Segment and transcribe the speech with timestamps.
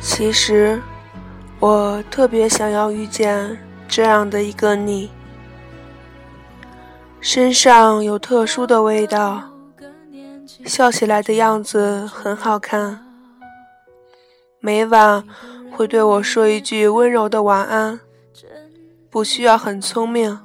[0.00, 0.80] 其实，
[1.58, 5.10] 我特别想要遇见这样的一个你，
[7.20, 9.42] 身上有特殊的味道，
[10.64, 13.04] 笑起来的样子很好看，
[14.58, 15.22] 每晚
[15.70, 18.00] 会对我说一句温柔的晚安，
[19.10, 20.40] 不需要很聪明，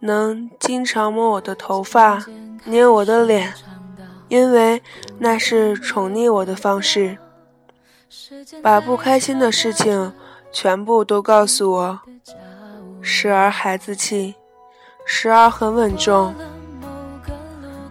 [0.00, 2.24] 能经常摸我的头发，
[2.64, 3.52] 捏我的脸，
[4.28, 4.82] 因为
[5.18, 7.18] 那是宠溺我的方式。
[8.62, 10.12] 把不开心的事情
[10.52, 12.00] 全部都告诉我，
[13.00, 14.34] 时而孩子气，
[15.04, 16.34] 时而很稳重，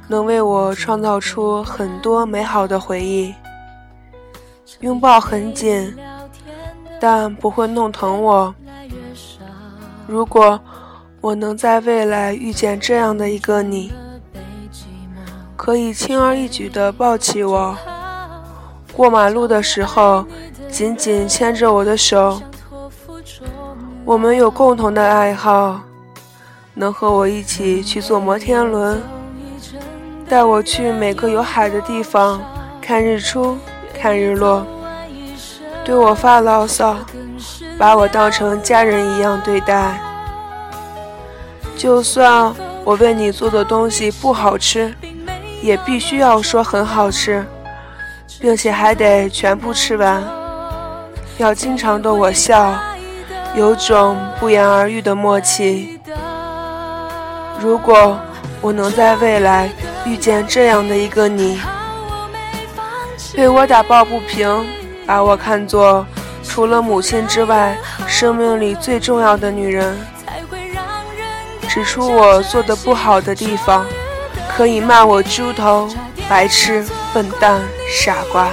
[0.07, 3.33] 能为我创造出很多美好的回忆。
[4.81, 5.95] 拥抱很紧，
[6.99, 8.53] 但不会弄疼我。
[10.07, 10.59] 如果
[11.21, 13.91] 我能在未来遇见这样的一个你，
[15.55, 17.77] 可以轻而易举地抱起我。
[18.99, 20.25] 过马路的时候，
[20.69, 22.41] 紧紧牵着我的手。
[24.03, 25.79] 我们有共同的爱好，
[26.73, 29.01] 能和我一起去坐摩天轮，
[30.27, 32.41] 带我去每个有海的地方
[32.81, 33.57] 看日出、
[33.97, 34.67] 看日落，
[35.85, 36.97] 对我发牢骚，
[37.77, 39.97] 把我当成家人一样对待。
[41.77, 44.93] 就算我为你做的东西不好吃，
[45.61, 47.45] 也必须要说很好吃。
[48.39, 50.23] 并且还得全部吃完，
[51.37, 52.73] 要经常逗我笑，
[53.55, 55.99] 有种不言而喻的默契。
[57.59, 58.17] 如果
[58.61, 59.69] 我能在未来
[60.05, 61.59] 遇见这样的一个你，
[63.35, 64.65] 被我打抱不平，
[65.05, 66.05] 把我看作
[66.43, 69.97] 除了母亲之外生命里最重要的女人，
[71.67, 73.85] 指出我做的不好的地方，
[74.49, 75.89] 可以骂我猪头。
[76.29, 78.51] 白痴、笨蛋、傻瓜，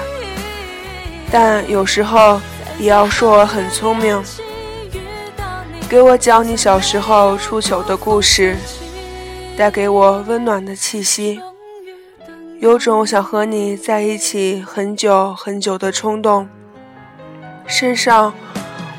[1.31, 2.41] 但有时候
[2.79, 4.23] 也要说我很聪明。
[5.89, 8.57] 给我讲你小时候出糗的故事，
[9.57, 11.41] 带给我温暖的气息，
[12.59, 16.49] 有种想和你在一起很久很久的冲动。
[17.67, 18.33] 身上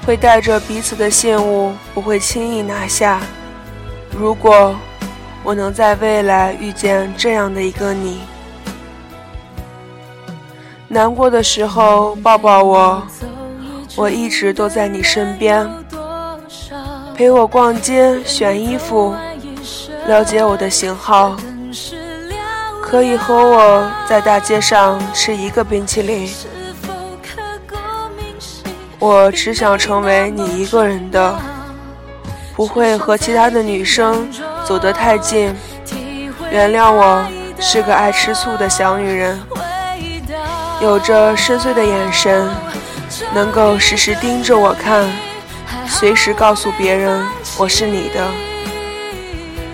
[0.05, 3.19] 会带着彼此的信物，不会轻易拿下。
[4.11, 4.75] 如果
[5.43, 8.19] 我能在未来遇见这样的一个你。
[10.89, 13.03] 难过的时候抱抱我，
[13.95, 15.67] 我一直都在你身边。
[17.13, 19.13] 陪我逛街选衣服，
[20.07, 21.35] 了解我的型号，
[22.81, 26.29] 可以和我在大街上吃一个冰淇淋。
[28.99, 31.35] 我只想成为你一个人的，
[32.55, 34.27] 不会和其他的女生
[34.65, 35.53] 走得太近。
[36.49, 37.25] 原谅我
[37.59, 39.37] 是个爱吃醋的小女人。
[40.79, 42.47] 有着深邃的眼神，
[43.33, 45.09] 能够时时盯着我看，
[45.87, 47.25] 随时告诉别人
[47.57, 48.27] 我是你的。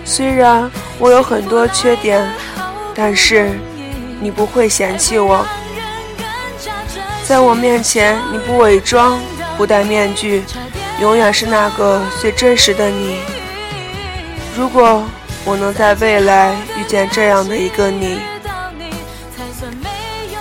[0.02, 2.26] 虽然我有很多缺点，
[2.94, 3.58] 但是
[4.18, 5.46] 你不会嫌弃我。
[7.26, 9.18] 在我面前，你不伪装，
[9.58, 10.42] 不戴面具，
[11.00, 13.18] 永远是那个最真实的你。
[14.56, 15.04] 如果
[15.44, 18.18] 我能在未来遇见这样的一个你。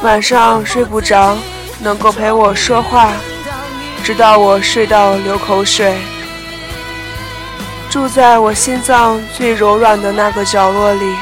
[0.03, 1.37] 晚上睡不着，
[1.79, 3.13] 能够陪我说话，
[4.03, 5.95] 直到我睡到流口水。
[7.89, 11.15] 住在我心脏最柔软的那个角落里，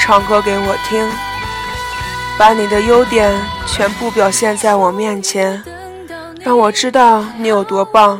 [0.00, 1.06] 唱歌给我听，
[2.38, 5.62] 把你的优点全部表现在我面前，
[6.40, 8.18] 让我知道你有多棒。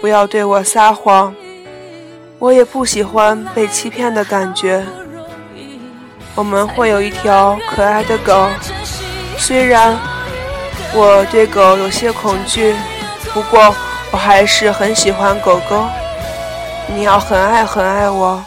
[0.00, 1.34] 不要对我撒谎，
[2.38, 4.84] 我也不喜欢被欺骗的感觉。
[6.34, 8.48] 我们会有一条可爱的狗，
[9.36, 9.98] 虽然
[10.94, 12.74] 我对狗有些恐惧，
[13.34, 13.74] 不过
[14.10, 15.84] 我还是很喜欢狗狗。
[16.88, 18.42] 你要很爱很爱我，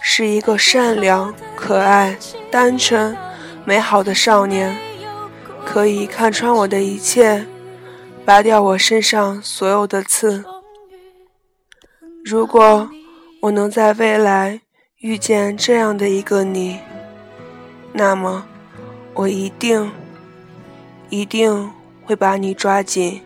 [0.00, 2.16] 是一个善良、可爱、
[2.50, 3.16] 单纯、
[3.64, 4.76] 美好的少年，
[5.64, 7.44] 可以看穿我的一切，
[8.24, 10.44] 拔掉我身上所有的刺。
[12.24, 12.88] 如果
[13.42, 14.60] 我能在未来
[15.00, 16.78] 遇见这样的一个你。
[17.96, 18.44] 那么，
[19.14, 19.92] 我一定，
[21.10, 21.70] 一定
[22.04, 23.22] 会把你抓紧。